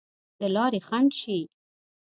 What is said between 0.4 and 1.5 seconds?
لارې خنډ شي.